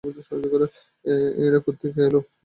এরা 1.43 1.59
কোত্থেকে 1.65 1.99
এলো? 2.07 2.19